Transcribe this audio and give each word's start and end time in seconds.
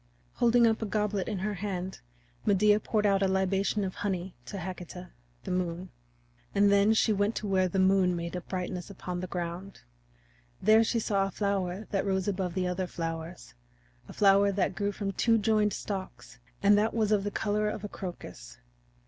Holding 0.33 0.65
up 0.65 0.81
a 0.81 0.87
goblet 0.87 1.27
in 1.27 1.37
her 1.37 1.53
hand 1.53 1.99
Medea 2.43 2.79
poured 2.79 3.05
out 3.05 3.21
a 3.21 3.27
libation 3.27 3.83
of 3.83 3.93
honey 3.93 4.33
to 4.47 4.57
Hecate, 4.57 5.05
the 5.43 5.51
Moon. 5.51 5.89
And 6.55 6.71
then 6.71 6.95
she 6.95 7.13
went 7.13 7.35
to 7.35 7.45
where 7.45 7.67
the 7.67 7.77
moon 7.77 8.15
made 8.15 8.35
a 8.35 8.41
brightness 8.41 8.89
upon 8.89 9.19
the 9.19 9.27
ground. 9.27 9.81
There 10.59 10.83
she 10.83 10.97
saw 10.99 11.27
a 11.27 11.29
flower 11.29 11.85
that 11.91 12.03
rose 12.03 12.27
above 12.27 12.55
the 12.55 12.65
other 12.65 12.87
flowers 12.87 13.53
a 14.09 14.13
flower 14.13 14.51
that 14.51 14.73
grew 14.73 14.91
from 14.91 15.11
two 15.11 15.37
joined 15.37 15.73
stalks, 15.73 16.39
and 16.63 16.75
that 16.79 16.95
was 16.95 17.11
of 17.11 17.23
the 17.23 17.29
color 17.29 17.69
of 17.69 17.83
a 17.83 17.87
crocus. 17.87 18.57